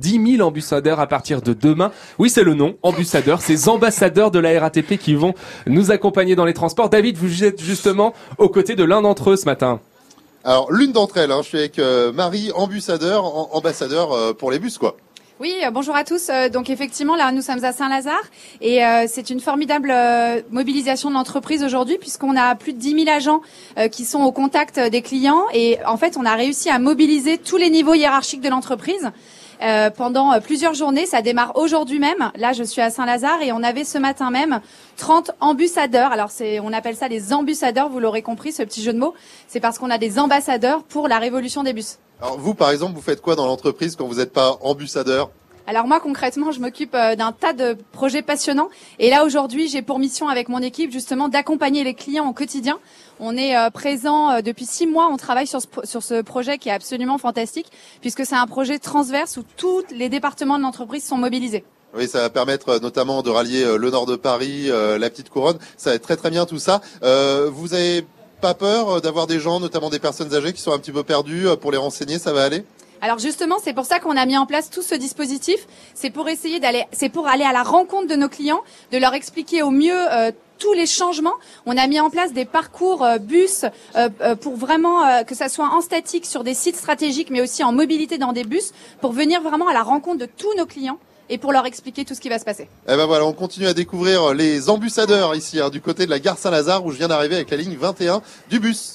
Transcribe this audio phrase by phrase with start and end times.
[0.00, 1.92] 10 000 ambassadeurs à partir de demain.
[2.18, 5.34] Oui, c'est le nom, ambassadeurs, ces ambassadeurs de la RATP qui vont
[5.68, 6.88] nous accompagner dans les transports.
[6.88, 9.78] David, vous êtes justement aux côtés de l'un d'entre eux ce matin.
[10.42, 14.58] Alors, l'une d'entre elles, hein, je suis avec euh, Marie, ambassadeur, ambassadeur euh, pour les
[14.58, 14.96] bus, quoi.
[15.38, 16.28] Oui, euh, bonjour à tous.
[16.52, 18.24] Donc effectivement, là, nous sommes à Saint-Lazare
[18.60, 19.94] et c'est une formidable
[20.50, 23.42] mobilisation de l'entreprise aujourd'hui puisqu'on a plus de 10 000 agents
[23.92, 27.56] qui sont au contact des clients et en fait, on a réussi à mobiliser tous
[27.56, 29.12] les niveaux hiérarchiques de l'entreprise.
[29.62, 31.06] Euh, pendant euh, plusieurs journées.
[31.06, 32.30] Ça démarre aujourd'hui même.
[32.36, 34.60] Là, je suis à Saint-Lazare et on avait ce matin même
[34.96, 36.12] 30 ambassadeurs.
[36.12, 36.30] Alors,
[36.62, 39.14] on appelle ça les ambassadeurs, vous l'aurez compris, ce petit jeu de mots.
[39.48, 41.98] C'est parce qu'on a des ambassadeurs pour la révolution des bus.
[42.20, 45.30] Alors, vous, par exemple, vous faites quoi dans l'entreprise quand vous n'êtes pas ambassadeur?
[45.66, 48.68] Alors moi concrètement, je m'occupe euh, d'un tas de projets passionnants
[48.98, 52.78] et là aujourd'hui, j'ai pour mission avec mon équipe justement d'accompagner les clients au quotidien.
[53.18, 56.58] On est euh, présent euh, depuis six mois, on travaille sur ce, sur ce projet
[56.58, 57.66] qui est absolument fantastique
[58.02, 61.64] puisque c'est un projet transverse où tous les départements de l'entreprise sont mobilisés.
[61.96, 65.58] Oui, ça va permettre notamment de rallier le nord de Paris, la petite couronne.
[65.76, 66.80] Ça va être très très bien tout ça.
[67.00, 68.04] vous avez
[68.40, 71.46] pas peur d'avoir des gens, notamment des personnes âgées, qui sont un petit peu perdues
[71.60, 72.64] pour les renseigner Ça va aller?
[73.04, 75.66] Alors justement, c'est pour ça qu'on a mis en place tout ce dispositif.
[75.92, 79.12] C'est pour essayer d'aller, c'est pour aller à la rencontre de nos clients, de leur
[79.12, 81.34] expliquer au mieux euh, tous les changements.
[81.66, 85.68] On a mis en place des parcours euh, bus euh, pour vraiment que ça soit
[85.68, 89.42] en statique sur des sites stratégiques, mais aussi en mobilité dans des bus, pour venir
[89.42, 92.30] vraiment à la rencontre de tous nos clients et pour leur expliquer tout ce qui
[92.30, 92.68] va se passer.
[92.88, 96.20] Eh ben voilà, on continue à découvrir les ambassadeurs ici, hein, du côté de la
[96.20, 98.92] gare Saint-Lazare, où je viens d'arriver avec la ligne 21 du bus.